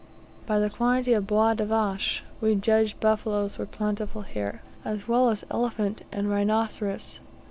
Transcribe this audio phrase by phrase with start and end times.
[0.47, 5.29] By the quantity of bois de vaches, we judged buffaloes were plentiful here, as well
[5.29, 7.19] as elephant and rhinoceros.